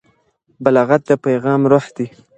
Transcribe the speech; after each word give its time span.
بلاغت 0.63 1.01
د 1.09 1.11
پیغام 1.25 1.61
روح 1.71 1.85
دی. 1.95 2.07